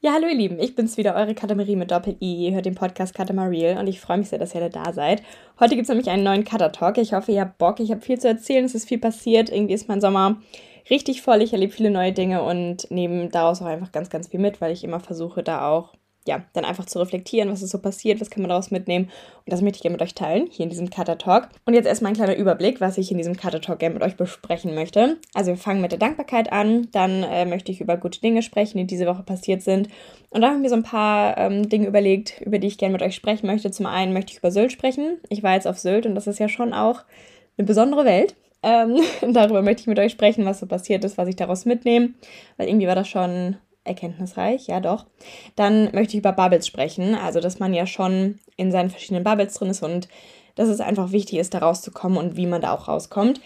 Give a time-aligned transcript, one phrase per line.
[0.00, 2.46] Ja, hallo ihr Lieben, ich bin's wieder, eure Katamarie mit Doppel-I.
[2.46, 5.22] Ihr hört den Podcast Katamariel und ich freue mich sehr, dass ihr alle da seid.
[5.58, 6.98] Heute gibt's nämlich einen neuen Cutter-Talk.
[6.98, 7.80] Ich hoffe, ihr habt Bock.
[7.80, 9.50] Ich habe viel zu erzählen, es ist viel passiert.
[9.50, 10.36] Irgendwie ist mein Sommer
[10.90, 11.42] richtig voll.
[11.42, 14.72] Ich erlebe viele neue Dinge und nehme daraus auch einfach ganz, ganz viel mit, weil
[14.72, 15.94] ich immer versuche, da auch
[16.26, 19.06] ja, dann einfach zu reflektieren, was ist so passiert, was kann man daraus mitnehmen.
[19.44, 21.48] Und das möchte ich gerne mit euch teilen, hier in diesem Cutter Talk.
[21.66, 24.16] Und jetzt erstmal ein kleiner Überblick, was ich in diesem Cutter Talk gerne mit euch
[24.16, 25.18] besprechen möchte.
[25.34, 28.78] Also wir fangen mit der Dankbarkeit an, dann äh, möchte ich über gute Dinge sprechen,
[28.78, 29.88] die diese Woche passiert sind.
[30.30, 33.02] Und dann haben wir so ein paar ähm, Dinge überlegt, über die ich gerne mit
[33.02, 33.70] euch sprechen möchte.
[33.70, 35.18] Zum einen möchte ich über Sylt sprechen.
[35.28, 37.02] Ich war jetzt auf Sylt und das ist ja schon auch
[37.58, 38.34] eine besondere Welt.
[38.62, 38.98] Ähm,
[39.32, 42.14] darüber möchte ich mit euch sprechen, was so passiert ist, was ich daraus mitnehme.
[42.56, 45.06] Weil irgendwie war das schon erkenntnisreich, ja doch.
[45.56, 49.54] Dann möchte ich über Bubbles sprechen, also dass man ja schon in seinen verschiedenen Bubbles
[49.54, 50.08] drin ist und
[50.54, 53.40] dass es einfach wichtig ist, da rauszukommen und wie man da auch rauskommt.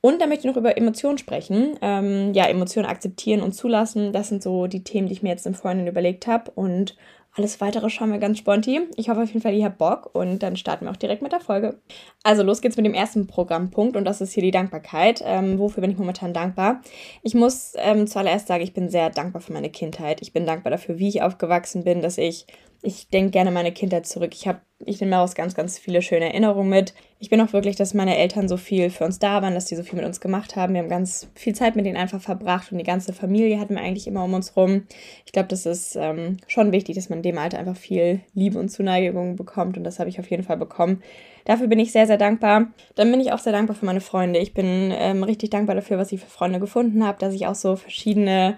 [0.00, 1.78] Und dann möchte ich noch über Emotionen sprechen.
[1.80, 4.12] Ähm, ja, Emotionen akzeptieren und zulassen.
[4.12, 6.50] Das sind so die Themen, die ich mir jetzt im Vorhinein überlegt habe.
[6.50, 6.96] Und
[7.34, 8.80] alles weitere schauen wir ganz sponti.
[8.96, 11.32] Ich hoffe auf jeden Fall, ihr habt Bock und dann starten wir auch direkt mit
[11.32, 11.80] der Folge.
[12.22, 15.22] Also los geht's mit dem ersten Programmpunkt und das ist hier die Dankbarkeit.
[15.24, 16.82] Ähm, wofür bin ich momentan dankbar?
[17.22, 20.20] Ich muss ähm, zuallererst sagen, ich bin sehr dankbar für meine Kindheit.
[20.20, 22.46] Ich bin dankbar dafür, wie ich aufgewachsen bin, dass ich
[22.82, 24.32] ich denke gerne meine Kindheit zurück.
[24.34, 26.94] Ich habe, ich nehme daraus ganz, ganz viele schöne Erinnerungen mit.
[27.20, 29.76] Ich bin auch wirklich, dass meine Eltern so viel für uns da waren, dass die
[29.76, 30.74] so viel mit uns gemacht haben.
[30.74, 33.82] Wir haben ganz viel Zeit mit denen einfach verbracht und die ganze Familie hatten wir
[33.82, 34.82] eigentlich immer um uns rum.
[35.24, 38.58] Ich glaube, das ist ähm, schon wichtig, dass man in dem Alter einfach viel Liebe
[38.58, 41.02] und Zuneigung bekommt und das habe ich auf jeden Fall bekommen.
[41.44, 42.72] Dafür bin ich sehr, sehr dankbar.
[42.96, 44.40] Dann bin ich auch sehr dankbar für meine Freunde.
[44.40, 47.54] Ich bin ähm, richtig dankbar dafür, was ich für Freunde gefunden habe, dass ich auch
[47.54, 48.56] so verschiedene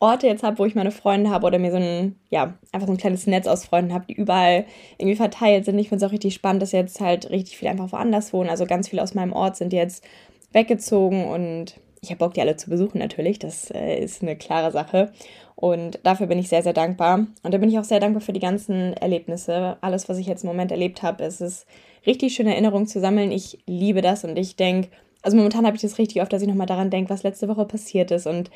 [0.00, 2.92] Orte jetzt habe, wo ich meine Freunde habe oder mir so ein, ja, einfach so
[2.92, 4.64] ein kleines Netz aus Freunden habe, die überall
[4.96, 5.78] irgendwie verteilt sind.
[5.78, 8.48] Ich finde es auch richtig spannend, dass jetzt halt richtig viele einfach woanders wohnen.
[8.48, 10.04] Also ganz viele aus meinem Ort sind jetzt
[10.52, 13.40] weggezogen und ich habe Bock, die alle zu besuchen natürlich.
[13.40, 15.12] Das äh, ist eine klare Sache.
[15.56, 17.26] Und dafür bin ich sehr, sehr dankbar.
[17.42, 19.76] Und da bin ich auch sehr dankbar für die ganzen Erlebnisse.
[19.80, 21.66] Alles, was ich jetzt im Moment erlebt habe, es ist
[22.06, 23.32] richtig schöne Erinnerungen zu sammeln.
[23.32, 24.90] Ich liebe das und ich denke,
[25.22, 27.64] also momentan habe ich das richtig oft, dass ich nochmal daran denke, was letzte Woche
[27.64, 28.50] passiert ist und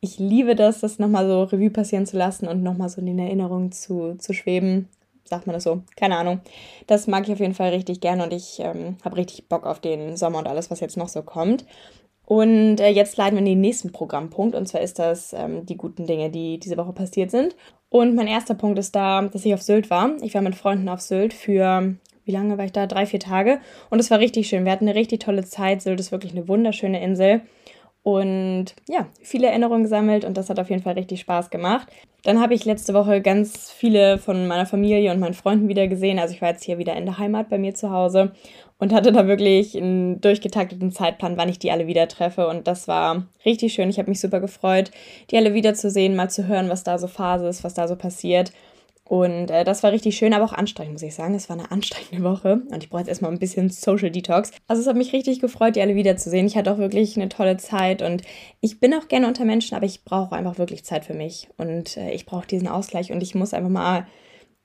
[0.00, 3.18] ich liebe das, das nochmal so Revue passieren zu lassen und nochmal so in den
[3.18, 4.88] Erinnerungen zu, zu schweben.
[5.24, 5.82] Sagt man das so?
[5.96, 6.40] Keine Ahnung.
[6.86, 9.78] Das mag ich auf jeden Fall richtig gerne und ich ähm, habe richtig Bock auf
[9.78, 11.66] den Sommer und alles, was jetzt noch so kommt.
[12.24, 15.76] Und äh, jetzt leiten wir in den nächsten Programmpunkt und zwar ist das ähm, die
[15.76, 17.54] guten Dinge, die diese Woche passiert sind.
[17.90, 20.16] Und mein erster Punkt ist da, dass ich auf Sylt war.
[20.22, 22.86] Ich war mit Freunden auf Sylt für wie lange war ich da?
[22.86, 23.60] Drei, vier Tage.
[23.88, 24.64] Und es war richtig schön.
[24.64, 25.82] Wir hatten eine richtig tolle Zeit.
[25.82, 27.42] Sylt ist wirklich eine wunderschöne Insel
[28.02, 31.88] und ja, viele Erinnerungen gesammelt und das hat auf jeden Fall richtig Spaß gemacht.
[32.22, 36.18] Dann habe ich letzte Woche ganz viele von meiner Familie und meinen Freunden wieder gesehen.
[36.18, 38.32] Also ich war jetzt hier wieder in der Heimat bei mir zu Hause
[38.78, 42.46] und hatte da wirklich einen durchgetakteten Zeitplan, wann ich die alle wieder treffe.
[42.48, 43.90] Und das war richtig schön.
[43.90, 44.90] Ich habe mich super gefreut,
[45.30, 48.52] die alle wiederzusehen, mal zu hören, was da so Phase ist, was da so passiert.
[49.10, 51.34] Und äh, das war richtig schön, aber auch anstrengend, muss ich sagen.
[51.34, 54.52] Es war eine anstrengende Woche und ich brauche jetzt erstmal ein bisschen Social Detox.
[54.68, 56.46] Also es hat mich richtig gefreut, die alle wiederzusehen.
[56.46, 58.22] Ich hatte auch wirklich eine tolle Zeit und
[58.60, 61.96] ich bin auch gerne unter Menschen, aber ich brauche einfach wirklich Zeit für mich und
[61.96, 64.06] äh, ich brauche diesen Ausgleich und ich muss einfach mal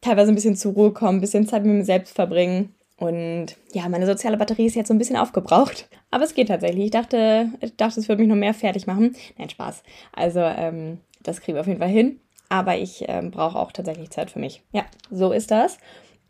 [0.01, 2.75] teilweise ein bisschen zur Ruhe kommen, ein bisschen Zeit mit mir selbst verbringen.
[2.97, 5.89] Und ja, meine soziale Batterie ist jetzt so ein bisschen aufgebraucht.
[6.11, 6.85] Aber es geht tatsächlich.
[6.85, 9.15] Ich dachte, ich dachte, es würde mich noch mehr fertig machen.
[9.39, 9.81] Nein, Spaß.
[10.13, 12.19] Also, ähm, das kriegen wir auf jeden Fall hin
[12.49, 14.61] aber ich äh, brauche auch tatsächlich Zeit für mich.
[14.71, 15.77] Ja, so ist das.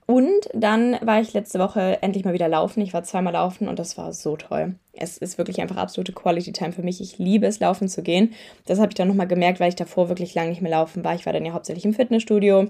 [0.08, 2.82] Und dann war ich letzte Woche endlich mal wieder laufen.
[2.82, 4.76] Ich war zweimal laufen und das war so toll.
[4.94, 7.02] Es ist wirklich einfach absolute Quality Time für mich.
[7.02, 8.34] Ich liebe es, laufen zu gehen.
[8.68, 11.16] Das habe ich dann nochmal gemerkt, weil ich davor wirklich lange nicht mehr laufen war.
[11.16, 12.68] Ich war dann ja hauptsächlich im Fitnessstudio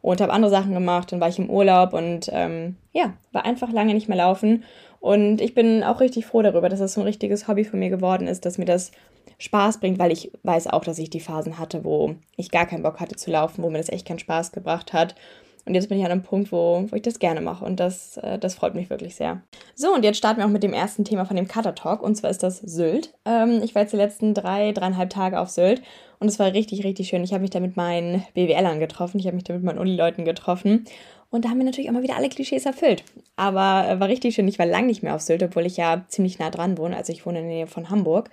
[0.00, 1.10] und habe andere Sachen gemacht.
[1.10, 4.62] Dann war ich im Urlaub und ähm, ja, war einfach lange nicht mehr laufen.
[5.00, 7.90] Und ich bin auch richtig froh darüber, dass das so ein richtiges Hobby von mir
[7.90, 8.92] geworden ist, dass mir das
[9.38, 12.82] Spaß bringt, weil ich weiß auch, dass ich die Phasen hatte, wo ich gar keinen
[12.82, 15.14] Bock hatte zu laufen, wo mir das echt keinen Spaß gebracht hat.
[15.66, 18.18] Und jetzt bin ich an einem Punkt, wo, wo ich das gerne mache und das,
[18.18, 19.42] äh, das freut mich wirklich sehr.
[19.74, 22.14] So, und jetzt starten wir auch mit dem ersten Thema von dem Cutter Talk und
[22.14, 23.12] zwar ist das Sylt.
[23.24, 25.82] Ähm, ich war jetzt die letzten drei, dreieinhalb Tage auf Sylt
[26.20, 27.24] und es war richtig, richtig schön.
[27.24, 30.24] Ich habe mich da mit meinen BWLern getroffen, ich habe mich da mit meinen Unileuten
[30.24, 30.86] getroffen
[31.30, 33.02] und da haben wir natürlich auch mal wieder alle Klischees erfüllt.
[33.34, 34.46] Aber äh, war richtig schön.
[34.46, 36.96] Ich war lange nicht mehr auf Sylt, obwohl ich ja ziemlich nah dran wohne.
[36.96, 38.30] Also ich wohne in der Nähe von Hamburg.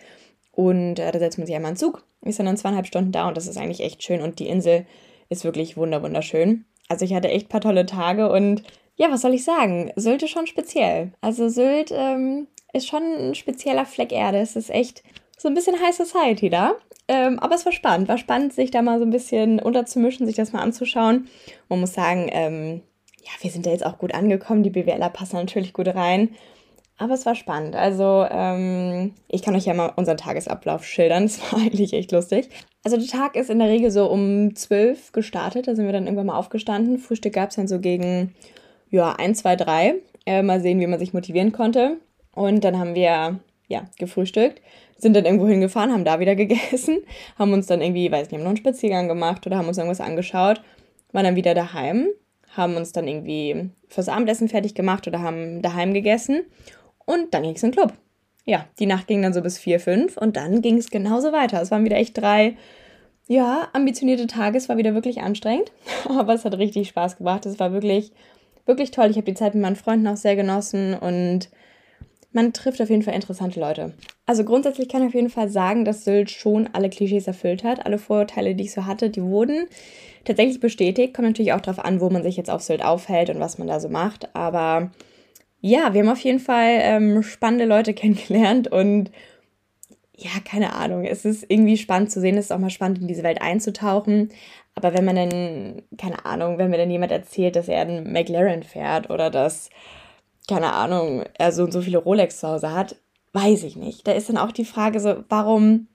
[0.55, 3.27] Und äh, da setzt man sich einmal in Zug, ist dann, dann zweieinhalb Stunden da
[3.27, 4.21] und das ist eigentlich echt schön.
[4.21, 4.85] Und die Insel
[5.29, 6.65] ist wirklich wunderschön.
[6.87, 8.63] Also ich hatte echt ein paar tolle Tage und
[8.95, 9.91] ja, was soll ich sagen?
[9.95, 11.13] Sylt ist schon speziell.
[11.21, 14.39] Also Sylt ähm, ist schon ein spezieller Fleck Erde.
[14.39, 15.03] Es ist echt
[15.37, 16.75] so ein bisschen High Society da.
[17.07, 18.07] Ähm, aber es war spannend.
[18.07, 21.27] War spannend, sich da mal so ein bisschen unterzumischen, sich das mal anzuschauen.
[21.69, 22.81] Man muss sagen, ähm,
[23.23, 24.63] ja, wir sind da jetzt auch gut angekommen.
[24.63, 26.35] Die BWLer passen natürlich gut rein.
[26.97, 27.75] Aber es war spannend.
[27.75, 31.23] Also, ähm, ich kann euch ja mal unseren Tagesablauf schildern.
[31.25, 32.49] Es war eigentlich echt lustig.
[32.83, 36.05] Also der Tag ist in der Regel so um 12 gestartet, da sind wir dann
[36.05, 36.99] irgendwann mal aufgestanden.
[36.99, 38.33] Frühstück gab es dann so gegen
[38.89, 39.95] ja, 1, 2, 3.
[40.25, 41.97] Äh, mal sehen, wie man sich motivieren konnte.
[42.35, 44.61] Und dann haben wir ja, gefrühstückt,
[44.97, 46.99] sind dann irgendwo hingefahren, haben da wieder gegessen,
[47.37, 50.01] haben uns dann irgendwie, weiß nicht, haben noch einen Spaziergang gemacht oder haben uns irgendwas
[50.01, 50.61] angeschaut,
[51.11, 52.07] waren dann wieder daheim,
[52.55, 56.43] haben uns dann irgendwie fürs Abendessen fertig gemacht oder haben daheim gegessen
[57.05, 57.93] und dann ging es in den Club.
[58.45, 61.61] Ja, die Nacht ging dann so bis vier, fünf und dann ging es genauso weiter.
[61.61, 62.57] Es waren wieder echt drei,
[63.27, 64.57] ja, ambitionierte Tage.
[64.57, 65.71] Es war wieder wirklich anstrengend,
[66.09, 67.45] aber es hat richtig Spaß gebracht.
[67.45, 68.11] Es war wirklich,
[68.65, 69.09] wirklich toll.
[69.09, 71.49] Ich habe die Zeit mit meinen Freunden auch sehr genossen und
[72.33, 73.93] man trifft auf jeden Fall interessante Leute.
[74.25, 77.85] Also grundsätzlich kann ich auf jeden Fall sagen, dass Sylt schon alle Klischees erfüllt hat.
[77.85, 79.67] Alle Vorurteile, die ich so hatte, die wurden
[80.25, 81.13] tatsächlich bestätigt.
[81.13, 83.67] Kommt natürlich auch darauf an, wo man sich jetzt auf Sylt aufhält und was man
[83.67, 84.35] da so macht.
[84.35, 84.91] Aber
[85.65, 89.11] ja, wir haben auf jeden Fall ähm, spannende Leute kennengelernt und
[90.15, 91.05] ja, keine Ahnung.
[91.05, 92.37] Es ist irgendwie spannend zu sehen.
[92.37, 94.29] Es ist auch mal spannend, in diese Welt einzutauchen.
[94.75, 98.63] Aber wenn man dann, keine Ahnung, wenn mir dann jemand erzählt, dass er einen McLaren
[98.63, 99.69] fährt oder dass
[100.47, 102.97] keine Ahnung, er so und so viele Rolex zu Hause hat,
[103.31, 104.05] weiß ich nicht.
[104.05, 105.87] Da ist dann auch die Frage so, warum,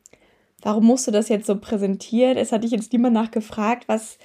[0.63, 2.39] warum musst du das jetzt so präsentieren?
[2.39, 4.19] Es hat dich jetzt niemand nachgefragt, was,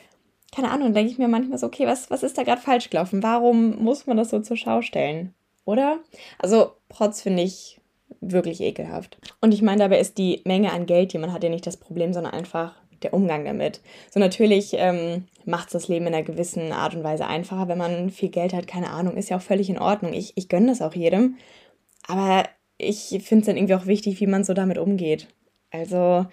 [0.54, 3.24] keine Ahnung, denke ich mir manchmal so, okay, was, was ist da gerade falsch gelaufen?
[3.24, 5.34] Warum muss man das so zur Schau stellen?
[5.66, 6.00] Oder?
[6.40, 7.80] Also, Protz finde ich
[8.22, 9.18] wirklich ekelhaft.
[9.42, 11.78] Und ich meine, dabei ist die Menge an Geld, die man hat, ja nicht das
[11.78, 13.82] Problem, sondern einfach der Umgang damit.
[14.12, 17.78] So natürlich ähm, macht es das Leben in einer gewissen Art und Weise einfacher, wenn
[17.78, 20.14] man viel Geld hat, keine Ahnung, ist ja auch völlig in Ordnung.
[20.14, 21.38] Ich, ich gönne das auch jedem.
[22.08, 22.44] Aber
[22.78, 25.28] ich finde es dann irgendwie auch wichtig, wie man so damit umgeht.
[25.72, 26.26] Also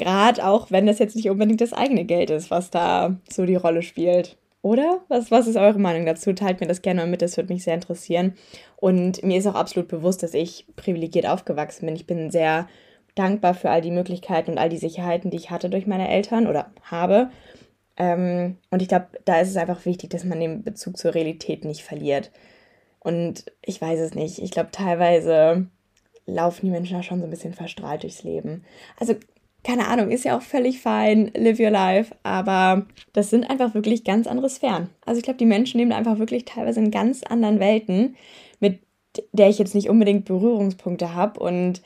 [0.00, 3.56] gerade auch, wenn das jetzt nicht unbedingt das eigene Geld ist, was da so die
[3.56, 4.36] Rolle spielt.
[4.62, 5.00] Oder?
[5.08, 6.32] Was, was ist eure Meinung dazu?
[6.32, 8.34] Teilt mir das gerne mal mit, das würde mich sehr interessieren.
[8.76, 11.96] Und mir ist auch absolut bewusst, dass ich privilegiert aufgewachsen bin.
[11.96, 12.68] Ich bin sehr
[13.14, 16.46] dankbar für all die Möglichkeiten und all die Sicherheiten, die ich hatte durch meine Eltern
[16.46, 17.30] oder habe.
[17.96, 21.64] Ähm, und ich glaube, da ist es einfach wichtig, dass man den Bezug zur Realität
[21.64, 22.30] nicht verliert.
[22.98, 24.38] Und ich weiß es nicht.
[24.38, 25.66] Ich glaube, teilweise
[26.26, 28.64] laufen die Menschen da schon so ein bisschen verstrahlt durchs Leben.
[28.98, 29.14] Also,
[29.62, 34.04] keine Ahnung, ist ja auch völlig fein, live your life, aber das sind einfach wirklich
[34.04, 34.90] ganz andere Sphären.
[35.04, 38.16] Also, ich glaube, die Menschen leben einfach wirklich teilweise in ganz anderen Welten,
[38.58, 38.80] mit
[39.32, 41.82] der ich jetzt nicht unbedingt Berührungspunkte habe und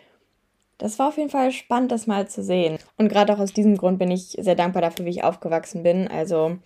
[0.79, 2.79] das war auf jeden Fall spannend, das mal zu sehen.
[2.97, 6.09] Und gerade auch aus diesem Grund bin ich sehr dankbar dafür, wie ich aufgewachsen bin.
[6.09, 6.59] Also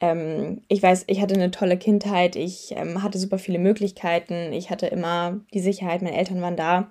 [0.00, 4.70] ähm, ich weiß, ich hatte eine tolle Kindheit, ich ähm, hatte super viele Möglichkeiten, ich
[4.70, 6.90] hatte immer die Sicherheit, meine Eltern waren da.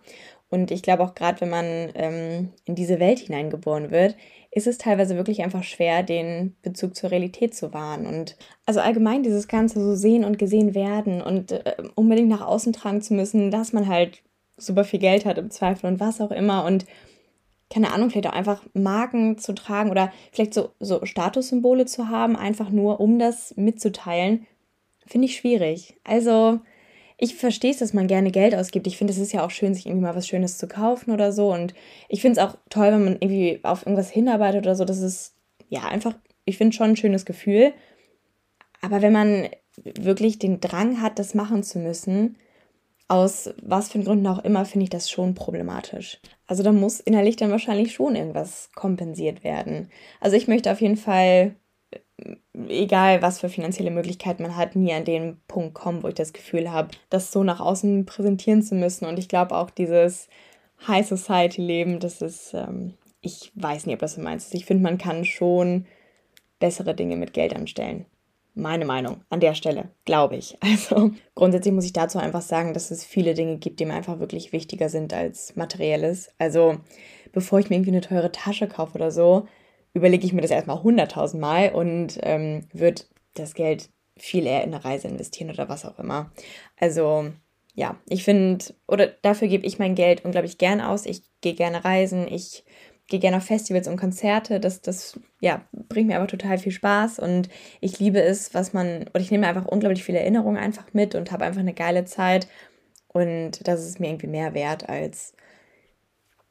[0.55, 1.65] Und ich glaube auch gerade, wenn man
[1.95, 4.15] ähm, in diese Welt hineingeboren wird,
[4.51, 8.05] ist es teilweise wirklich einfach schwer, den Bezug zur Realität zu wahren.
[8.05, 12.71] Und also allgemein dieses Ganze so sehen und gesehen werden und äh, unbedingt nach außen
[12.71, 14.23] tragen zu müssen, dass man halt
[14.55, 16.85] super viel Geld hat im Zweifel und was auch immer und
[17.69, 22.37] keine Ahnung, vielleicht auch einfach Marken zu tragen oder vielleicht so, so Statussymbole zu haben,
[22.37, 24.45] einfach nur um das mitzuteilen,
[25.05, 25.97] finde ich schwierig.
[26.03, 26.59] Also
[27.17, 28.87] ich verstehe es, dass man gerne Geld ausgibt.
[28.87, 31.31] Ich finde, es ist ja auch schön, sich irgendwie mal was Schönes zu kaufen oder
[31.31, 31.53] so.
[31.53, 31.73] Und
[32.09, 34.85] ich finde es auch toll, wenn man irgendwie auf irgendwas hinarbeitet oder so.
[34.85, 35.35] Das ist
[35.69, 37.73] ja einfach, ich finde schon ein schönes Gefühl.
[38.81, 39.49] Aber wenn man
[39.83, 42.37] wirklich den Drang hat, das machen zu müssen,
[43.07, 46.19] aus was für Gründen auch immer, finde ich das schon problematisch.
[46.47, 49.89] Also da muss innerlich dann wahrscheinlich schon irgendwas kompensiert werden.
[50.19, 51.55] Also ich möchte auf jeden Fall,
[52.67, 56.33] egal was für finanzielle Möglichkeiten man hat, nie an den Punkt kommen, wo ich das
[56.33, 59.05] Gefühl habe, das so nach außen präsentieren zu müssen.
[59.05, 60.29] Und ich glaube auch dieses
[60.87, 64.53] High Society Leben, das ist, ähm, ich weiß nicht, ob das so meins.
[64.53, 65.85] Ich finde, man kann schon
[66.59, 68.05] bessere Dinge mit Geld anstellen.
[68.53, 70.57] Meine Meinung an der Stelle, glaube ich.
[70.61, 74.19] Also grundsätzlich muss ich dazu einfach sagen, dass es viele Dinge gibt, die mir einfach
[74.19, 76.29] wirklich wichtiger sind als materielles.
[76.37, 76.77] Also
[77.33, 79.47] bevor ich mir irgendwie eine teure Tasche kaufe oder so,
[79.95, 83.01] überlege ich mir das erstmal hunderttausend Mal und ähm, würde
[83.33, 86.31] das Geld viel eher in eine Reise investieren oder was auch immer.
[86.77, 87.31] Also
[87.73, 91.05] ja, ich finde, oder dafür gebe ich mein Geld unglaublich gern aus.
[91.05, 92.63] Ich gehe gerne reisen, ich
[93.07, 94.59] gehe gerne auf Festivals und Konzerte.
[94.59, 97.49] Das, das ja, bringt mir aber total viel Spaß und
[97.81, 101.31] ich liebe es, was man, oder ich nehme einfach unglaublich viele Erinnerungen einfach mit und
[101.31, 102.47] habe einfach eine geile Zeit.
[103.07, 105.33] Und das ist mir irgendwie mehr wert als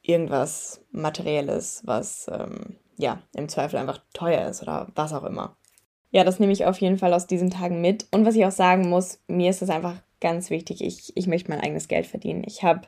[0.03, 5.57] irgendwas Materielles, was ähm, ja im Zweifel einfach teuer ist oder was auch immer.
[6.11, 8.07] Ja, das nehme ich auf jeden Fall aus diesen Tagen mit.
[8.13, 11.51] Und was ich auch sagen muss, mir ist es einfach ganz wichtig, ich, ich möchte
[11.51, 12.45] mein eigenes Geld verdienen.
[12.47, 12.83] Ich habe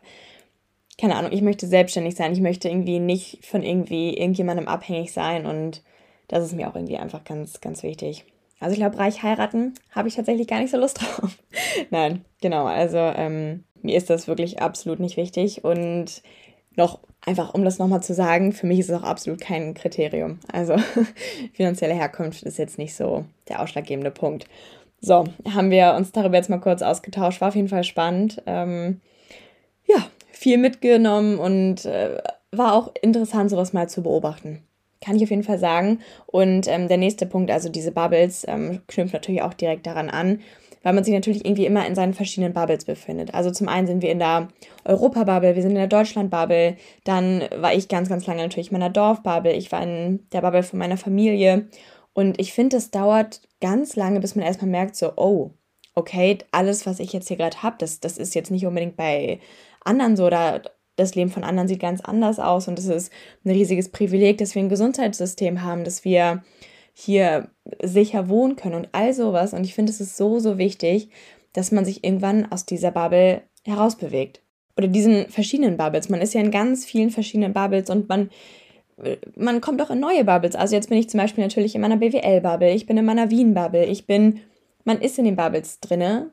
[0.98, 2.32] keine Ahnung, ich möchte selbstständig sein.
[2.32, 5.82] Ich möchte irgendwie nicht von irgendwie irgendjemandem abhängig sein und
[6.28, 8.24] das ist mir auch irgendwie einfach ganz, ganz wichtig.
[8.58, 11.36] Also ich glaube, reich heiraten habe ich tatsächlich gar nicht so Lust drauf.
[11.90, 12.64] Nein, genau.
[12.64, 16.22] Also ähm, mir ist das wirklich absolut nicht wichtig und
[16.76, 20.38] noch einfach, um das nochmal zu sagen, für mich ist es auch absolut kein Kriterium.
[20.52, 20.76] Also
[21.52, 24.46] finanzielle Herkunft ist jetzt nicht so der ausschlaggebende Punkt.
[25.00, 27.40] So, haben wir uns darüber jetzt mal kurz ausgetauscht.
[27.40, 28.42] War auf jeden Fall spannend.
[28.46, 29.00] Ähm,
[29.86, 32.18] ja, viel mitgenommen und äh,
[32.52, 34.62] war auch interessant, sowas mal zu beobachten.
[35.04, 36.00] Kann ich auf jeden Fall sagen.
[36.26, 40.40] Und ähm, der nächste Punkt, also diese Bubbles, ähm, knüpft natürlich auch direkt daran an,
[40.86, 43.34] weil man sich natürlich irgendwie immer in seinen verschiedenen Bubbles befindet.
[43.34, 44.46] Also zum einen sind wir in der
[44.84, 48.90] Europa-Bubble, wir sind in der Deutschland-Bubble, dann war ich ganz, ganz lange natürlich in meiner
[48.90, 51.66] Dorf-Bubble, ich war in der Bubble von meiner Familie.
[52.12, 55.50] Und ich finde, es dauert ganz lange, bis man erstmal merkt, so, oh,
[55.96, 59.40] okay, alles, was ich jetzt hier gerade habe, das, das ist jetzt nicht unbedingt bei
[59.84, 60.62] anderen so oder
[60.94, 63.12] das Leben von anderen sieht ganz anders aus und es ist
[63.44, 66.44] ein riesiges Privileg, dass wir ein Gesundheitssystem haben, dass wir
[66.98, 67.50] hier
[67.82, 69.52] sicher wohnen können und all sowas.
[69.52, 71.10] Und ich finde, es ist so, so wichtig,
[71.52, 74.40] dass man sich irgendwann aus dieser Bubble herausbewegt.
[74.78, 76.08] Oder diesen verschiedenen Bubbles.
[76.08, 78.30] Man ist ja in ganz vielen verschiedenen Bubbles und man,
[79.36, 80.56] man kommt auch in neue Bubbles.
[80.56, 83.84] Also jetzt bin ich zum Beispiel natürlich in meiner BWL-Bubble, ich bin in meiner Wien-Bubble,
[83.84, 84.40] ich bin,
[84.84, 86.30] man ist in den Bubbles drinne.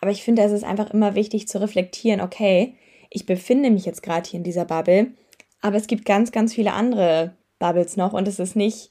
[0.00, 2.74] Aber ich finde, es ist einfach immer wichtig zu reflektieren, okay,
[3.10, 5.12] ich befinde mich jetzt gerade hier in dieser Bubble,
[5.60, 8.90] aber es gibt ganz, ganz viele andere Bubbles noch und es ist nicht,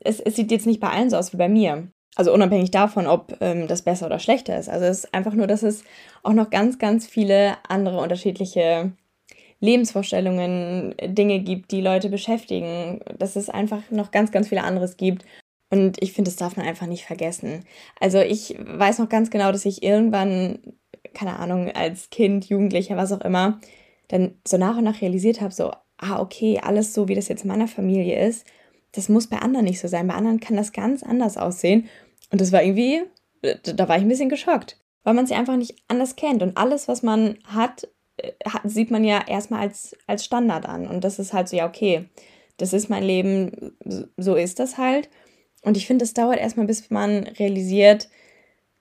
[0.00, 1.88] es, es sieht jetzt nicht bei allen so aus wie bei mir.
[2.14, 4.68] Also unabhängig davon, ob ähm, das besser oder schlechter ist.
[4.68, 5.84] Also es ist einfach nur, dass es
[6.22, 8.92] auch noch ganz, ganz viele andere unterschiedliche
[9.60, 13.00] Lebensvorstellungen, Dinge gibt, die Leute beschäftigen.
[13.18, 15.24] Dass es einfach noch ganz, ganz viele anderes gibt.
[15.68, 17.64] Und ich finde, das darf man einfach nicht vergessen.
[18.00, 20.58] Also ich weiß noch ganz genau, dass ich irgendwann
[21.16, 23.58] keine Ahnung, als Kind, Jugendlicher, was auch immer,
[24.08, 27.42] dann so nach und nach realisiert habe, so, ah, okay, alles so, wie das jetzt
[27.42, 28.46] in meiner Familie ist,
[28.96, 30.06] das muss bei anderen nicht so sein.
[30.06, 31.88] Bei anderen kann das ganz anders aussehen.
[32.30, 33.02] Und das war irgendwie,
[33.62, 36.42] da war ich ein bisschen geschockt, weil man sie einfach nicht anders kennt.
[36.42, 40.86] Und alles, was man hat, äh, hat sieht man ja erstmal als, als Standard an.
[40.86, 42.08] Und das ist halt so, ja, okay,
[42.56, 43.76] das ist mein Leben,
[44.16, 45.10] so ist das halt.
[45.62, 48.08] Und ich finde, es dauert erstmal, bis man realisiert,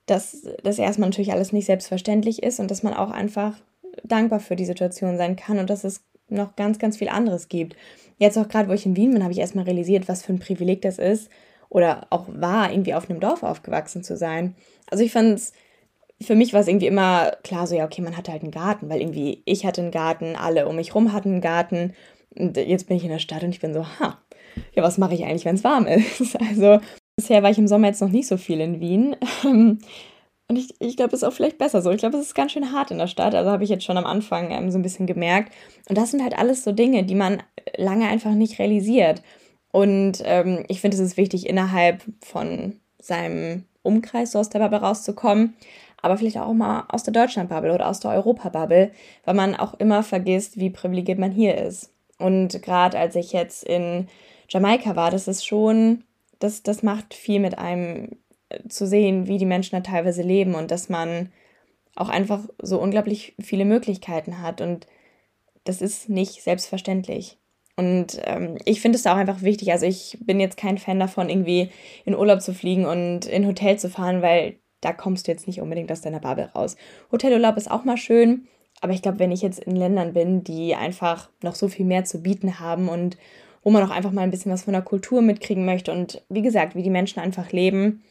[0.05, 3.57] dass das erstmal natürlich alles nicht selbstverständlich ist und dass man auch einfach
[4.03, 7.75] dankbar für die Situation sein kann und dass es noch ganz, ganz viel anderes gibt.
[8.17, 10.39] Jetzt auch gerade, wo ich in Wien bin, habe ich erstmal realisiert, was für ein
[10.39, 11.29] Privileg das ist
[11.69, 14.55] oder auch war, irgendwie auf einem Dorf aufgewachsen zu sein.
[14.89, 15.53] Also ich fand es,
[16.21, 18.89] für mich war es irgendwie immer klar, so ja, okay, man hatte halt einen Garten,
[18.89, 21.93] weil irgendwie ich hatte einen Garten, alle um mich rum hatten einen Garten
[22.35, 24.19] und jetzt bin ich in der Stadt und ich bin so, ha,
[24.73, 25.87] ja, was mache ich eigentlich, wenn es warm
[26.19, 26.39] ist?
[26.39, 26.79] Also
[27.17, 29.15] Bisher war ich im Sommer jetzt noch nicht so viel in Wien.
[30.47, 31.89] Und ich, ich glaube, es ist auch vielleicht besser so.
[31.91, 33.33] Ich glaube, es ist ganz schön hart in der Stadt.
[33.33, 35.53] Also habe ich jetzt schon am Anfang ähm, so ein bisschen gemerkt.
[35.89, 37.41] Und das sind halt alles so Dinge, die man
[37.77, 39.23] lange einfach nicht realisiert.
[39.71, 44.79] Und ähm, ich finde, es ist wichtig, innerhalb von seinem Umkreis so aus der Bubble
[44.79, 45.55] rauszukommen.
[46.01, 48.91] Aber vielleicht auch mal aus der Deutschland-Bubble oder aus der Europa-Bubble,
[49.23, 51.91] weil man auch immer vergisst, wie privilegiert man hier ist.
[52.19, 54.07] Und gerade als ich jetzt in
[54.47, 56.03] Jamaika war, das ist schon
[56.39, 58.17] das, das macht viel mit einem
[58.69, 61.31] zu sehen, wie die Menschen da teilweise leben und dass man
[61.95, 64.61] auch einfach so unglaublich viele Möglichkeiten hat.
[64.61, 64.87] Und
[65.63, 67.37] das ist nicht selbstverständlich.
[67.77, 69.71] Und ähm, ich finde es da auch einfach wichtig.
[69.71, 71.69] Also ich bin jetzt kein Fan davon, irgendwie
[72.05, 75.61] in Urlaub zu fliegen und in Hotel zu fahren, weil da kommst du jetzt nicht
[75.61, 76.77] unbedingt aus deiner Bubble raus.
[77.11, 78.47] Hotelurlaub ist auch mal schön,
[78.81, 82.05] aber ich glaube, wenn ich jetzt in Ländern bin, die einfach noch so viel mehr
[82.05, 83.17] zu bieten haben und
[83.63, 85.91] wo man auch einfach mal ein bisschen was von der Kultur mitkriegen möchte.
[85.91, 88.03] Und wie gesagt, wie die Menschen einfach leben,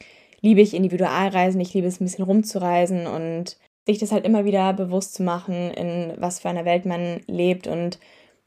[0.44, 4.74] liebe ich Individualreisen, ich liebe es ein bisschen rumzureisen und sich das halt immer wieder
[4.74, 7.98] bewusst zu machen, in was für einer Welt man lebt und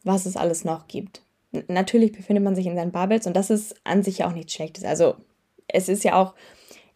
[0.04, 1.22] was es alles noch gibt.
[1.68, 4.54] natürlich befindet man sich in seinen Bubbles und das ist an sich ja auch nichts
[4.54, 4.84] Schlechtes.
[4.84, 5.16] Also
[5.68, 6.36] es ist ja auch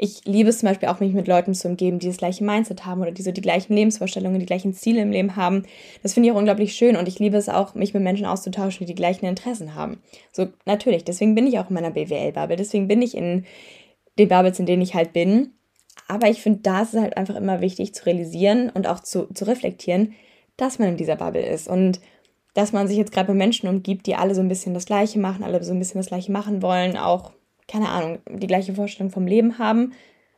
[0.03, 2.87] ich liebe es zum Beispiel auch, mich mit Leuten zu umgeben, die das gleiche Mindset
[2.87, 5.61] haben oder die so die gleichen Lebensvorstellungen, die gleichen Ziele im Leben haben.
[6.01, 8.79] Das finde ich auch unglaublich schön und ich liebe es auch, mich mit Menschen auszutauschen,
[8.79, 10.01] die die gleichen Interessen haben.
[10.31, 13.45] So, natürlich, deswegen bin ich auch in meiner BWL-Bubble, deswegen bin ich in
[14.17, 15.53] den Bubbles, in denen ich halt bin.
[16.07, 19.27] Aber ich finde, da ist es halt einfach immer wichtig zu realisieren und auch zu,
[19.33, 20.13] zu reflektieren,
[20.57, 21.99] dass man in dieser Bubble ist und
[22.53, 25.19] dass man sich jetzt gerade mit Menschen umgibt, die alle so ein bisschen das Gleiche
[25.19, 27.31] machen, alle so ein bisschen das Gleiche machen wollen, auch
[27.67, 29.93] keine Ahnung, die gleiche Vorstellung vom Leben haben,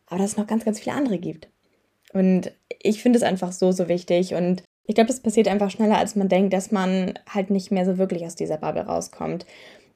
[0.05, 1.49] aber dass es noch ganz, ganz viele andere gibt.
[2.13, 2.51] Und
[2.81, 4.35] ich finde es einfach so, so wichtig.
[4.35, 7.85] Und ich glaube, das passiert einfach schneller, als man denkt, dass man halt nicht mehr
[7.85, 9.45] so wirklich aus dieser Bubble rauskommt.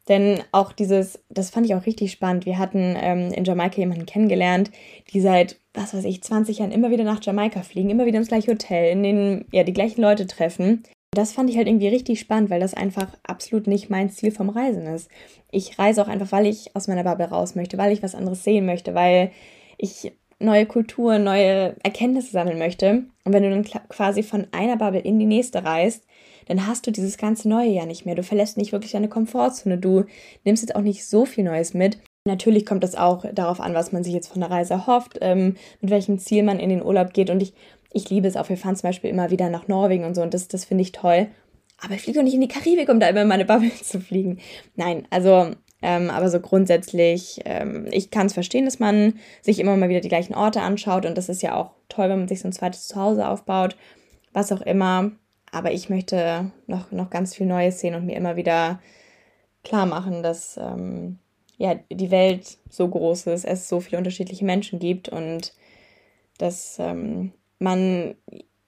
[0.08, 2.46] Denn auch dieses, das fand ich auch richtig spannend.
[2.46, 4.72] Wir hatten ähm, in Jamaika jemanden kennengelernt,
[5.12, 8.30] die seit, was weiß ich, 20 Jahren immer wieder nach Jamaika fliegen, immer wieder ins
[8.30, 10.84] gleiche Hotel, in den, ja, die gleichen Leute treffen
[11.18, 14.50] das fand ich halt irgendwie richtig spannend, weil das einfach absolut nicht mein Ziel vom
[14.50, 15.10] Reisen ist.
[15.52, 18.44] Ich reise auch einfach, weil ich aus meiner Bubble raus möchte, weil ich was anderes
[18.44, 19.32] sehen möchte, weil
[19.78, 23.06] ich neue Kulturen, neue Erkenntnisse sammeln möchte.
[23.24, 26.06] Und wenn du dann quasi von einer Bubble in die nächste reist,
[26.48, 28.16] dann hast du dieses ganze Neue ja nicht mehr.
[28.16, 29.78] Du verlässt nicht wirklich deine Komfortzone.
[29.78, 30.06] Du
[30.44, 31.98] nimmst jetzt auch nicht so viel Neues mit.
[32.26, 35.56] Natürlich kommt es auch darauf an, was man sich jetzt von der Reise hofft, ähm,
[35.82, 37.30] mit welchem Ziel man in den Urlaub geht.
[37.30, 37.54] Und ich,
[37.92, 38.50] ich liebe es auch.
[38.50, 40.92] Wir fahren zum Beispiel immer wieder nach Norwegen und so und das, das finde ich
[40.92, 41.28] toll.
[41.80, 44.00] Aber ich fliege doch nicht in die Karibik, um da immer in meine Bubble zu
[44.00, 44.40] fliegen.
[44.76, 45.52] Nein, also
[45.82, 50.02] ähm, aber so grundsätzlich, ähm, ich kann es verstehen, dass man sich immer mal wieder
[50.02, 52.54] die gleichen Orte anschaut und das ist ja auch toll, wenn man sich so ein
[52.54, 53.78] zweites Zuhause aufbaut,
[54.34, 55.12] was auch immer.
[55.52, 58.80] Aber ich möchte noch, noch ganz viel Neues sehen und mir immer wieder
[59.64, 61.20] klar machen, dass ähm,
[61.58, 65.54] ja, die Welt so groß ist, es so viele unterschiedliche Menschen gibt und
[66.38, 68.16] dass ähm, man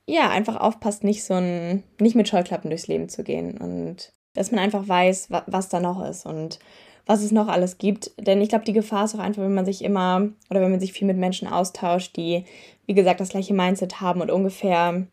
[0.07, 4.51] ja einfach aufpasst, nicht so ein, nicht mit Scheuklappen durchs Leben zu gehen und dass
[4.51, 6.59] man einfach weiß, wa was da noch ist und
[7.05, 8.11] was es noch alles gibt.
[8.19, 10.79] Denn ich glaube, die Gefahr ist auch einfach, wenn man sich immer oder wenn man
[10.79, 12.45] sich viel mit Menschen austauscht, die,
[12.85, 15.07] wie gesagt, das gleiche Mindset haben und ungefähr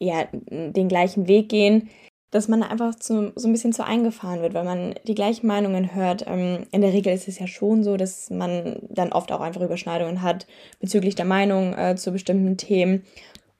[0.00, 1.88] ja, den gleichen Weg gehen,
[2.30, 5.94] dass man einfach zu, so ein bisschen zu eingefahren wird, weil man die gleichen Meinungen
[5.94, 6.24] hört.
[6.26, 9.60] Ähm, in der Regel ist es ja schon so, dass man dann oft auch einfach
[9.60, 10.46] Überschneidungen hat
[10.78, 13.04] bezüglich der Meinung äh, zu bestimmten Themen.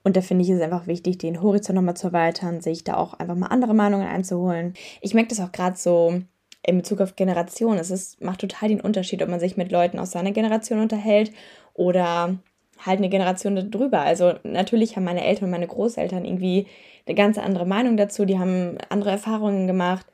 [0.03, 3.15] Und da finde ich es einfach wichtig, den Horizont nochmal zu erweitern, sich da auch
[3.15, 4.75] einfach mal andere Meinungen einzuholen.
[5.03, 6.23] Ich merke das auch gerade so
[6.63, 7.77] in Bezug auf Generation.
[7.77, 11.33] Es ist, macht total den Unterschied, ob man sich mit Leuten aus seiner Generation unterhält
[11.75, 12.39] oder
[12.85, 14.01] halt eine Generation darüber.
[14.01, 16.67] Also natürlich haben meine Eltern und meine Großeltern irgendwie
[17.07, 20.07] eine ganz andere Meinung dazu, die haben andere Erfahrungen gemacht.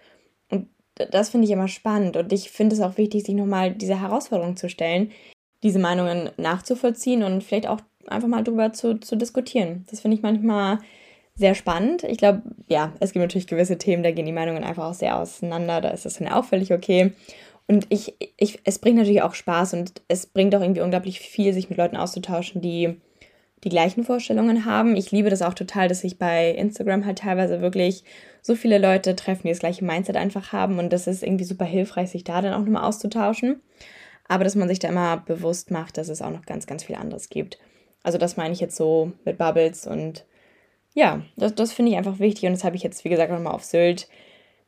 [0.51, 2.17] Und das finde ich immer spannend.
[2.17, 5.11] Und ich finde es auch wichtig, sich nochmal diese Herausforderung zu stellen,
[5.63, 9.85] diese Meinungen nachzuvollziehen und vielleicht auch einfach mal drüber zu, zu diskutieren.
[9.91, 10.79] Das finde ich manchmal
[11.35, 12.03] sehr spannend.
[12.05, 15.19] Ich glaube, ja, es gibt natürlich gewisse Themen, da gehen die Meinungen einfach auch sehr
[15.19, 15.81] auseinander.
[15.81, 17.13] Da ist das dann auch völlig okay.
[17.69, 21.53] Und ich, ich, es bringt natürlich auch Spaß und es bringt auch irgendwie unglaublich viel,
[21.53, 23.01] sich mit Leuten auszutauschen, die
[23.65, 24.97] die gleichen Vorstellungen haben.
[24.97, 28.05] Ich liebe das auch total, dass ich bei Instagram halt teilweise wirklich
[28.43, 31.65] so viele Leute treffen, die das gleiche Mindset einfach haben und das ist irgendwie super
[31.65, 33.61] hilfreich, sich da dann auch nochmal auszutauschen.
[34.29, 36.97] Aber dass man sich da immer bewusst macht, dass es auch noch ganz, ganz viel
[36.97, 37.59] anderes gibt.
[38.03, 40.25] Also das meine ich jetzt so mit Bubbles und
[40.95, 43.55] ja, das, das finde ich einfach wichtig und das habe ich jetzt, wie gesagt, nochmal
[43.55, 44.09] auf Sylt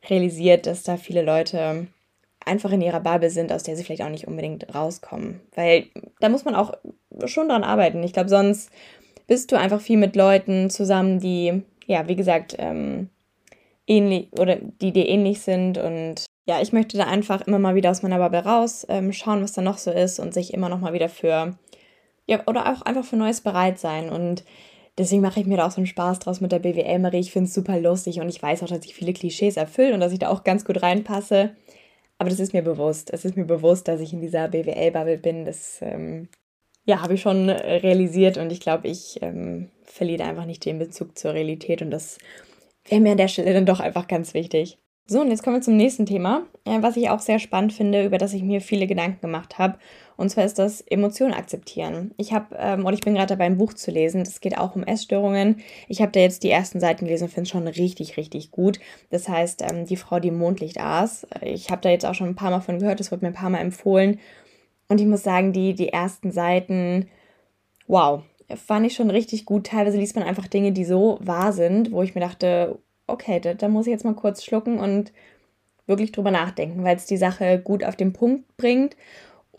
[0.09, 1.87] realisiert, dass da viele Leute
[2.45, 5.41] einfach in ihrer Bubble sind, aus der sie vielleicht auch nicht unbedingt rauskommen.
[5.55, 5.87] Weil
[6.19, 6.73] da muss man auch
[7.25, 8.03] schon dran arbeiten.
[8.03, 8.71] Ich glaube, sonst
[9.27, 13.09] bist du einfach viel mit Leuten zusammen, die, ja, wie gesagt, ähm,
[13.87, 15.77] ähnlich oder die dir ähnlich sind.
[15.77, 19.43] Und ja, ich möchte da einfach immer mal wieder aus meiner Bubble raus, ähm, schauen,
[19.43, 21.57] was da noch so ist und sich immer noch mal wieder für,
[22.25, 24.09] ja, oder auch einfach für Neues bereit sein.
[24.09, 24.43] Und
[24.97, 27.19] deswegen mache ich mir da auch so einen Spaß draus mit der BWL, Marie.
[27.19, 29.99] Ich finde es super lustig und ich weiß auch, dass ich viele Klischees erfülle und
[29.99, 31.51] dass ich da auch ganz gut reinpasse.
[32.19, 33.11] Aber das ist mir bewusst.
[33.11, 35.45] Es ist mir bewusst, dass ich in dieser BWL-Bubble bin.
[35.45, 36.27] Das ähm,
[36.85, 41.17] ja, habe ich schon realisiert und ich glaube, ich ähm, verliere einfach nicht den Bezug
[41.17, 42.17] zur Realität und das
[42.87, 44.77] wäre mir an der Stelle dann doch einfach ganz wichtig.
[45.05, 48.05] So, und jetzt kommen wir zum nächsten Thema, äh, was ich auch sehr spannend finde,
[48.05, 49.79] über das ich mir viele Gedanken gemacht habe.
[50.19, 52.11] Und zwar ist das Emotionen akzeptieren.
[52.17, 54.25] Ich habe, ähm, und ich bin gerade dabei, ein Buch zu lesen.
[54.25, 55.61] Das geht auch um Essstörungen.
[55.87, 58.81] Ich habe da jetzt die ersten Seiten gelesen und finde es schon richtig, richtig gut.
[59.11, 61.25] Das heißt, ähm, die Frau, die Mondlicht aß.
[61.41, 62.99] Ich habe da jetzt auch schon ein paar Mal von gehört.
[62.99, 64.19] Das wurde mir ein paar Mal empfohlen.
[64.89, 67.07] Und ich muss sagen, die, die ersten Seiten,
[67.87, 68.21] wow,
[68.53, 69.67] fand ich schon richtig gut.
[69.67, 72.77] Teilweise liest man einfach Dinge, die so wahr sind, wo ich mir dachte,
[73.07, 75.13] okay, da, da muss ich jetzt mal kurz schlucken und
[75.87, 78.97] wirklich drüber nachdenken, weil es die Sache gut auf den Punkt bringt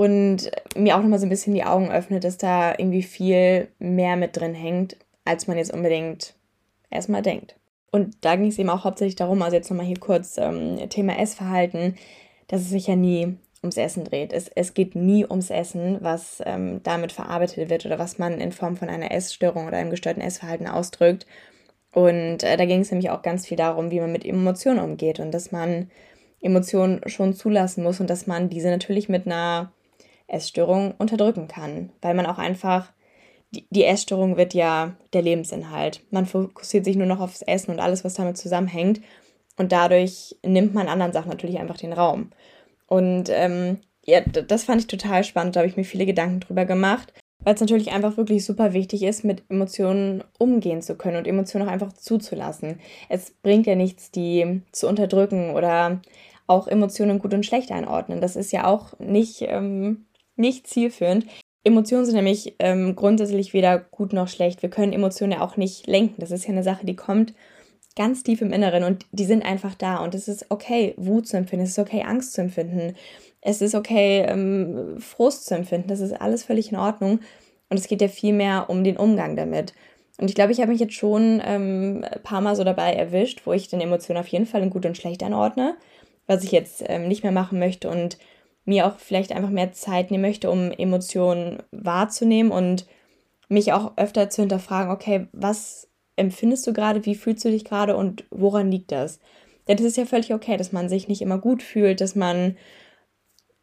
[0.01, 4.17] und mir auch nochmal so ein bisschen die Augen öffnet, dass da irgendwie viel mehr
[4.17, 6.33] mit drin hängt, als man jetzt unbedingt
[6.89, 7.57] erstmal denkt.
[7.93, 11.19] Und da ging es eben auch hauptsächlich darum, also jetzt nochmal hier kurz ähm, Thema
[11.19, 11.97] Essverhalten,
[12.49, 14.33] dass es sich ja nie ums Essen dreht.
[14.33, 18.53] Es, es geht nie ums Essen, was ähm, damit verarbeitet wird oder was man in
[18.53, 21.27] Form von einer Essstörung oder einem gestörten Essverhalten ausdrückt,
[21.93, 25.19] und äh, da ging es nämlich auch ganz viel darum, wie man mit Emotionen umgeht
[25.19, 25.91] und dass man
[26.41, 29.73] Emotionen schon zulassen muss und dass man diese natürlich mit einer
[30.31, 32.93] Essstörung unterdrücken kann, weil man auch einfach,
[33.51, 36.03] die, Essstörung wird ja der Lebensinhalt.
[36.11, 39.01] Man fokussiert sich nur noch aufs Essen und alles, was damit zusammenhängt
[39.57, 42.31] und dadurch nimmt man anderen Sachen natürlich einfach den Raum.
[42.87, 46.65] Und ähm, ja, das fand ich total spannend, da habe ich mir viele Gedanken drüber
[46.65, 47.13] gemacht
[47.43, 51.67] weil es natürlich einfach wirklich super wichtig ist, mit Emotionen umgehen zu können und Emotionen
[51.67, 52.81] auch einfach zuzulassen.
[53.09, 56.01] Es bringt ja nichts, die zu unterdrücken oder
[56.47, 58.21] auch Emotionen gut und schlecht einordnen.
[58.21, 60.05] Das ist ja auch nicht, ähm,
[60.41, 61.27] nicht zielführend.
[61.63, 64.63] Emotionen sind nämlich ähm, grundsätzlich weder gut noch schlecht.
[64.63, 66.17] Wir können Emotionen ja auch nicht lenken.
[66.19, 67.35] Das ist ja eine Sache, die kommt
[67.97, 69.99] ganz tief im Inneren und die sind einfach da.
[69.99, 72.95] Und es ist okay, Wut zu empfinden, es ist okay, Angst zu empfinden,
[73.43, 77.21] es ist okay, ähm, Frust zu empfinden, das ist alles völlig in Ordnung.
[77.69, 79.75] Und es geht ja viel mehr um den Umgang damit.
[80.19, 83.43] Und ich glaube, ich habe mich jetzt schon ähm, ein paar Mal so dabei erwischt,
[83.45, 85.77] wo ich dann Emotionen auf jeden Fall in gut und schlecht einordne,
[86.27, 88.19] was ich jetzt ähm, nicht mehr machen möchte und
[88.71, 92.87] mir auch vielleicht einfach mehr Zeit nehmen möchte, um Emotionen wahrzunehmen und
[93.49, 97.97] mich auch öfter zu hinterfragen, okay, was empfindest du gerade, wie fühlst du dich gerade
[97.97, 99.19] und woran liegt das?
[99.67, 102.57] Denn es ist ja völlig okay, dass man sich nicht immer gut fühlt, dass man,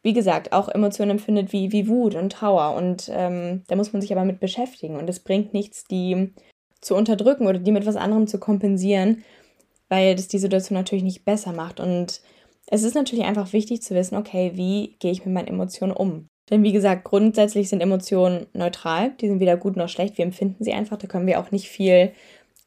[0.03, 2.75] wie gesagt, auch Emotionen empfindet wie, wie Wut und Trauer.
[2.75, 4.97] Und ähm, da muss man sich aber mit beschäftigen.
[4.97, 6.33] Und es bringt nichts, die
[6.81, 9.23] zu unterdrücken oder die mit was anderem zu kompensieren,
[9.87, 11.79] weil das die Situation natürlich nicht besser macht.
[11.79, 12.21] Und
[12.69, 16.27] es ist natürlich einfach wichtig zu wissen, okay, wie gehe ich mit meinen Emotionen um?
[16.49, 20.63] Denn wie gesagt, grundsätzlich sind Emotionen neutral, die sind weder gut noch schlecht, wir empfinden
[20.63, 22.11] sie einfach, da können wir auch nicht viel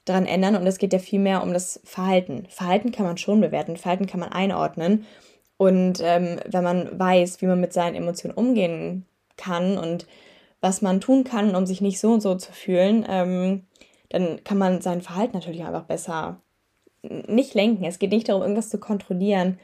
[0.05, 2.47] daran ändern und es geht ja viel mehr um das Verhalten.
[2.49, 5.07] Verhalten kann man schon bewerten, Verhalten kann man einordnen
[5.57, 10.07] und ähm, wenn man weiß, wie man mit seinen Emotionen umgehen kann und
[10.61, 13.65] was man tun kann, um sich nicht so und so zu fühlen, ähm,
[14.11, 16.41] dann kann man sein Verhalten natürlich einfach besser
[17.03, 17.85] nicht lenken.
[17.85, 19.59] Es geht nicht darum, irgendwas zu kontrollieren,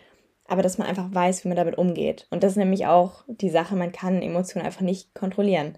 [0.48, 2.26] aber dass man einfach weiß, wie man damit umgeht.
[2.30, 5.76] Und das ist nämlich auch die Sache, man kann Emotionen einfach nicht kontrollieren.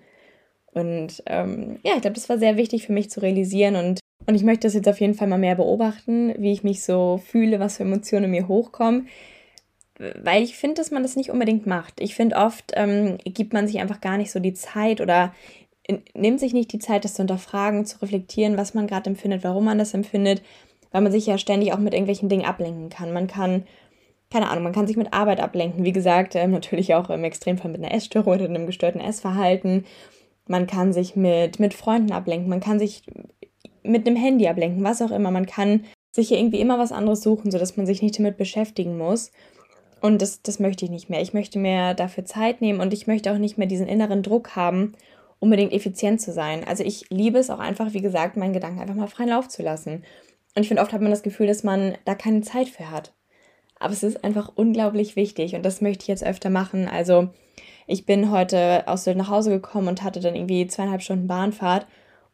[0.72, 4.34] Und ähm, ja, ich glaube, das war sehr wichtig für mich zu realisieren und, und
[4.34, 7.58] ich möchte das jetzt auf jeden Fall mal mehr beobachten, wie ich mich so fühle,
[7.58, 9.08] was für Emotionen in mir hochkommen.
[9.98, 12.00] Weil ich finde, dass man das nicht unbedingt macht.
[12.00, 15.32] Ich finde, oft ähm, gibt man sich einfach gar nicht so die Zeit oder
[16.14, 19.64] nimmt sich nicht die Zeit, das zu hinterfragen, zu reflektieren, was man gerade empfindet, warum
[19.64, 20.42] man das empfindet,
[20.92, 23.12] weil man sich ja ständig auch mit irgendwelchen Dingen ablenken kann.
[23.12, 23.64] Man kann,
[24.30, 25.84] keine Ahnung, man kann sich mit Arbeit ablenken.
[25.84, 29.86] Wie gesagt, ähm, natürlich auch im Extremfall mit einer Essstörung oder einem gestörten Essverhalten.
[30.46, 32.48] Man kann sich mit, mit Freunden ablenken.
[32.48, 33.02] Man kann sich
[33.82, 35.30] mit einem Handy ablenken, was auch immer.
[35.30, 38.98] Man kann sich hier irgendwie immer was anderes suchen, sodass man sich nicht damit beschäftigen
[38.98, 39.30] muss.
[40.00, 41.22] Und das, das möchte ich nicht mehr.
[41.22, 44.54] Ich möchte mir dafür Zeit nehmen und ich möchte auch nicht mehr diesen inneren Druck
[44.56, 44.92] haben,
[45.38, 46.64] unbedingt effizient zu sein.
[46.66, 49.62] Also ich liebe es auch einfach, wie gesagt, meinen Gedanken einfach mal freien Lauf zu
[49.62, 50.04] lassen.
[50.54, 53.12] Und ich finde, oft hat man das Gefühl, dass man da keine Zeit für hat.
[53.80, 56.88] Aber es ist einfach unglaublich wichtig und das möchte ich jetzt öfter machen.
[56.88, 57.28] Also
[57.86, 61.86] ich bin heute aus Sylt nach Hause gekommen und hatte dann irgendwie zweieinhalb Stunden Bahnfahrt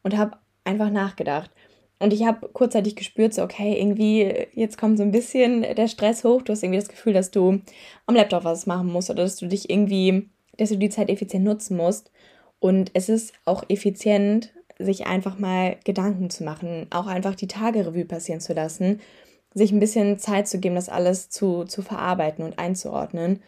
[0.03, 1.51] und habe einfach nachgedacht.
[1.99, 6.23] Und ich habe kurzzeitig gespürt, so, okay, irgendwie, jetzt kommt so ein bisschen der Stress
[6.23, 6.41] hoch.
[6.41, 7.61] Du hast irgendwie das Gefühl, dass du
[8.05, 11.45] am Laptop was machen musst oder dass du dich irgendwie, dass du die Zeit effizient
[11.45, 12.11] nutzen musst.
[12.59, 18.03] Und es ist auch effizient, sich einfach mal Gedanken zu machen, auch einfach die Tagerevue
[18.03, 18.99] passieren zu lassen,
[19.55, 23.41] sich ein bisschen Zeit zu geben, das alles zu, zu verarbeiten und einzuordnen.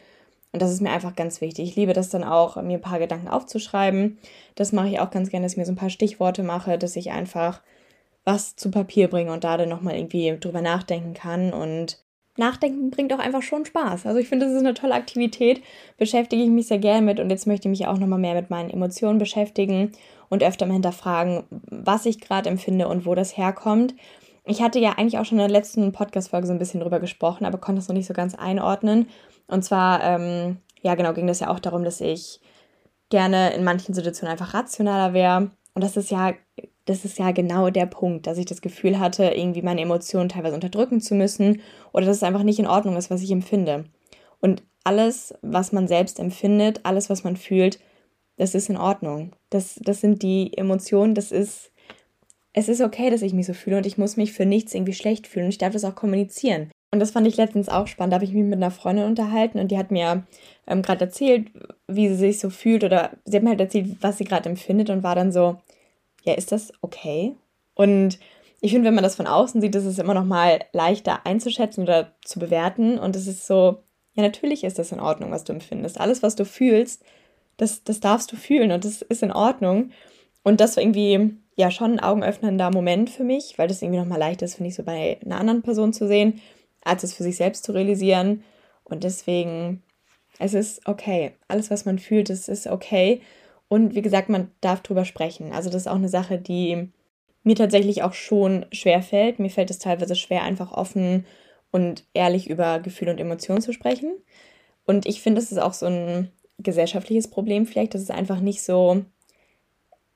[0.54, 1.70] Und das ist mir einfach ganz wichtig.
[1.70, 4.18] Ich liebe das dann auch, mir ein paar Gedanken aufzuschreiben.
[4.56, 6.96] Das mache ich auch ganz gerne, dass ich mir so ein paar Stichworte mache, dass
[6.96, 7.62] ich einfach
[8.24, 11.54] was zu Papier bringe und da dann nochmal irgendwie drüber nachdenken kann.
[11.54, 12.04] Und
[12.38, 14.06] Nachdenken bringt auch einfach schon Spaß.
[14.06, 15.62] Also ich finde, das ist eine tolle Aktivität,
[15.98, 18.50] beschäftige ich mich sehr gerne mit und jetzt möchte ich mich auch nochmal mehr mit
[18.50, 19.92] meinen Emotionen beschäftigen
[20.30, 23.96] und öfter mal hinterfragen, was ich gerade empfinde und wo das herkommt.
[24.48, 27.46] Ich hatte ja eigentlich auch schon in der letzten Podcast-Folge so ein bisschen drüber gesprochen,
[27.46, 29.08] aber konnte es noch nicht so ganz einordnen.
[29.48, 32.40] Und zwar, ähm, ja genau, ging das ja auch darum, dass ich
[33.10, 35.52] gerne in manchen Situationen einfach rationaler wäre.
[35.74, 36.34] Und das ist ja
[36.88, 40.56] das ist ja genau der Punkt, dass ich das Gefühl hatte, irgendwie meine Emotionen teilweise
[40.56, 43.86] unterdrücken zu müssen oder dass es einfach nicht in Ordnung ist, was ich empfinde.
[44.40, 47.80] Und alles, was man selbst empfindet, alles, was man fühlt,
[48.38, 49.34] das ist in Ordnung.
[49.50, 51.74] Das, das sind die Emotionen, das ist,
[52.58, 54.96] es ist okay, dass ich mich so fühle und ich muss mich für nichts irgendwie
[54.96, 56.72] schlecht fühlen und ich darf das auch kommunizieren.
[56.92, 58.14] Und das fand ich letztens auch spannend.
[58.14, 60.26] Da habe ich mich mit einer Freundin unterhalten und die hat mir
[60.66, 61.50] ähm, gerade erzählt,
[61.88, 64.90] wie sie sich so fühlt oder sie hat mir halt erzählt, was sie gerade empfindet
[64.90, 65.58] und war dann so,
[66.24, 67.36] ja, ist das okay?
[67.76, 68.18] Und
[68.60, 71.84] ich finde, wenn man das von außen sieht, ist es immer noch mal leichter einzuschätzen
[71.84, 72.98] oder zu bewerten.
[72.98, 73.84] Und es ist so,
[74.16, 76.00] ja, natürlich ist das in Ordnung, was du empfindest.
[76.00, 77.04] Alles, was du fühlst,
[77.58, 79.92] das, das darfst du fühlen und das ist in Ordnung.
[80.42, 84.18] Und das irgendwie, ja, schon ein augenöffnender Moment für mich, weil das irgendwie noch mal
[84.18, 86.40] leichter ist, finde ich, so bei einer anderen Person zu sehen,
[86.84, 88.44] als es für sich selbst zu realisieren.
[88.84, 89.82] Und deswegen,
[90.38, 91.34] es ist okay.
[91.48, 93.22] Alles, was man fühlt, es ist okay.
[93.70, 95.52] Und wie gesagt, man darf drüber sprechen.
[95.52, 96.90] Also das ist auch eine Sache, die
[97.44, 99.40] mir tatsächlich auch schon schwer fällt.
[99.40, 101.26] Mir fällt es teilweise schwer, einfach offen
[101.72, 104.16] und ehrlich über Gefühle und Emotionen zu sprechen.
[104.86, 108.62] Und ich finde, das ist auch so ein gesellschaftliches Problem vielleicht, dass es einfach nicht
[108.62, 109.06] so.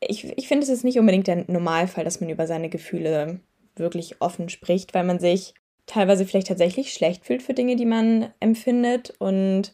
[0.01, 3.39] Ich, ich finde, es ist nicht unbedingt der Normalfall, dass man über seine Gefühle
[3.75, 5.53] wirklich offen spricht, weil man sich
[5.85, 9.73] teilweise vielleicht tatsächlich schlecht fühlt für Dinge, die man empfindet und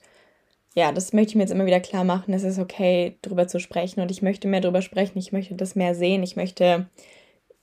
[0.77, 2.35] ja, das möchte ich mir jetzt immer wieder klar machen.
[2.35, 5.17] Es ist okay, darüber zu sprechen und ich möchte mehr darüber sprechen.
[5.17, 6.21] Ich möchte das mehr sehen.
[6.21, 6.87] Ich möchte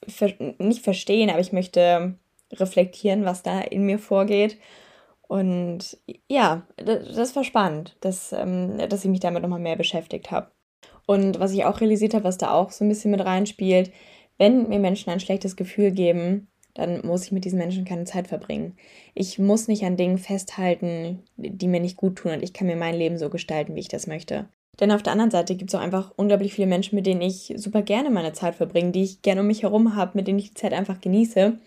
[0.09, 2.19] ver nicht verstehen, aber ich möchte
[2.53, 4.59] reflektieren, was da in mir vorgeht.
[5.29, 5.97] Und
[6.29, 10.51] ja, das, war spannend, dass, ähm, dass ich mich damit nochmal mehr beschäftigt habe.
[11.07, 13.93] Und was ich auch realisiert habe, was da auch so ein bisschen mit reinspielt,
[14.39, 18.27] wenn mir Menschen ein schlechtes Gefühl geben, dann muss ich mit diesen Menschen keine Zeit
[18.27, 18.77] verbringen.
[19.15, 22.77] Ich muss nicht an Dingen festhalten, die mir nicht gut tun und ich kann mir
[22.77, 24.49] mein Leben so gestalten, wie ich das möchte.
[24.81, 27.55] Denn auf der anderen Seite gibt es auch einfach unglaublich viele Menschen, mit denen ich
[27.57, 30.49] super gerne meine Zeit verbringe, die ich gerne um mich herum habe, mit denen ich
[30.49, 31.59] die Zeit einfach genieße.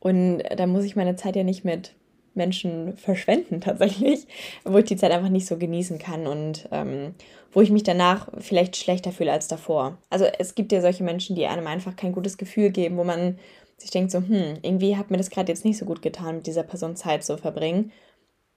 [0.00, 1.94] Und da muss ich meine Zeit ja nicht mit
[2.38, 4.26] Menschen verschwenden tatsächlich,
[4.64, 7.14] wo ich die Zeit einfach nicht so genießen kann und ähm,
[7.52, 9.98] wo ich mich danach vielleicht schlechter fühle als davor.
[10.08, 13.38] Also es gibt ja solche Menschen, die einem einfach kein gutes Gefühl geben, wo man
[13.76, 16.46] sich denkt so, hm, irgendwie hat mir das gerade jetzt nicht so gut getan, mit
[16.46, 17.92] dieser Person Zeit zu verbringen.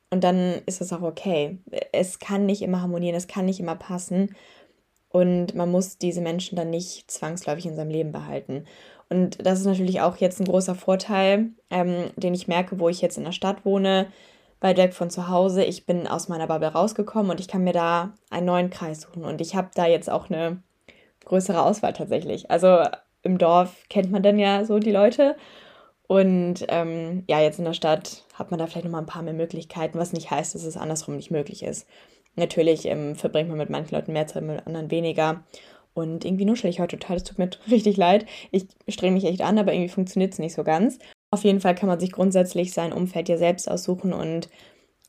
[0.09, 1.59] Und dann ist es auch okay.
[1.93, 4.35] Es kann nicht immer harmonieren, es kann nicht immer passen.
[5.11, 8.65] Und man muss diese Menschen dann nicht zwangsläufig in seinem Leben behalten.
[9.09, 13.01] Und das ist natürlich auch jetzt ein großer Vorteil, ähm, den ich merke, wo ich
[13.01, 14.07] jetzt in der Stadt wohne,
[14.61, 15.65] weit weg von zu Hause.
[15.65, 19.25] Ich bin aus meiner Bubble rausgekommen und ich kann mir da einen neuen Kreis suchen.
[19.25, 20.63] Und ich habe da jetzt auch eine
[21.25, 22.49] größere Auswahl tatsächlich.
[22.49, 22.83] Also
[23.21, 25.35] im Dorf kennt man dann ja so die Leute.
[26.07, 29.33] Und ähm, ja, jetzt in der Stadt hat man da vielleicht nochmal ein paar mehr
[29.33, 31.87] Möglichkeiten, was nicht heißt, dass es andersrum nicht möglich ist.
[32.35, 35.43] Natürlich ähm, verbringt man mit manchen Leuten mehr Zeit, mit anderen weniger.
[35.93, 37.17] Und irgendwie nuschel ich heute total.
[37.17, 38.25] Es tut mir richtig leid.
[38.51, 40.99] Ich strenge mich echt an, aber irgendwie funktioniert es nicht so ganz.
[41.31, 44.49] Auf jeden Fall kann man sich grundsätzlich sein Umfeld ja selbst aussuchen und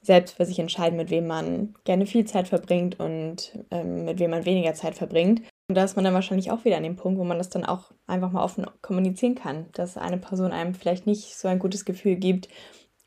[0.02, 4.30] selbst für sich entscheiden, mit wem man gerne viel Zeit verbringt und ähm, mit wem
[4.30, 5.42] man weniger Zeit verbringt.
[5.68, 7.64] Und da ist man dann wahrscheinlich auch wieder an dem Punkt, wo man das dann
[7.64, 11.84] auch einfach mal offen kommunizieren kann, dass eine Person einem vielleicht nicht so ein gutes
[11.84, 12.48] Gefühl gibt.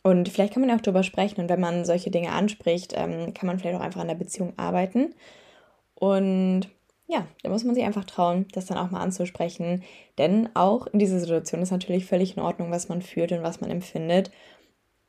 [0.05, 1.41] Und vielleicht kann man ja auch darüber sprechen.
[1.41, 4.53] Und wenn man solche Dinge anspricht, ähm, kann man vielleicht auch einfach an der Beziehung
[4.55, 5.15] arbeiten.
[5.95, 6.67] Und
[7.07, 9.81] ja, da muss man sich einfach trauen, das dann auch mal anzusprechen.
[10.19, 13.61] Denn auch in dieser Situation ist natürlich völlig in Ordnung, was man fühlt und was
[13.61, 14.29] man empfindet.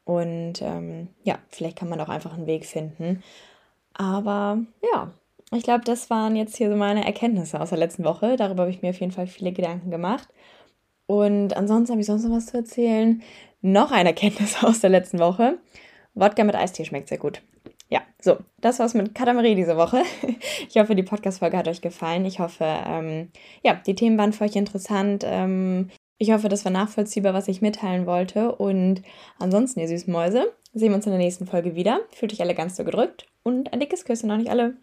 [0.06, 3.22] Und ähm, ja, vielleicht kann man auch einfach einen Weg finden.
[3.92, 4.60] Aber
[4.94, 5.12] ja,
[5.52, 8.36] ich glaube, das waren jetzt hier so meine Erkenntnisse aus der letzten Woche.
[8.36, 10.28] Darüber habe ich mir auf jeden Fall viele Gedanken gemacht.
[11.06, 13.22] Und ansonsten habe ich sonst noch was zu erzählen.
[13.62, 15.58] Noch eine Erkenntnis aus der letzten Woche.
[16.14, 17.42] Wodka mit Eistee schmeckt sehr gut.
[17.88, 20.02] Ja, so, das war's mit Katamarie diese Woche.
[20.68, 22.24] Ich hoffe, die Podcast-Folge hat euch gefallen.
[22.24, 23.30] Ich hoffe, ähm,
[23.62, 25.24] ja, die Themen waren für euch interessant.
[25.24, 28.54] Ähm, ich hoffe, das war nachvollziehbar, was ich mitteilen wollte.
[28.54, 29.02] Und
[29.38, 32.00] ansonsten, ihr süßen Mäuse, sehen wir uns in der nächsten Folge wieder.
[32.10, 34.76] Fühlt euch alle ganz so gedrückt und ein dickes Küsschen, noch nicht alle.